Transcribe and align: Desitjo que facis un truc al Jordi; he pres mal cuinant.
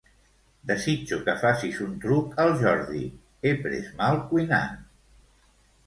Desitjo 0.71 1.19
que 1.27 1.35
facis 1.41 1.83
un 1.89 1.93
truc 2.07 2.33
al 2.47 2.55
Jordi; 2.65 3.05
he 3.51 3.55
pres 3.67 3.95
mal 4.03 4.23
cuinant. 4.33 4.85